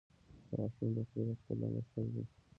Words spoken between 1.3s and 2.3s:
د ښکلا مرکز دي.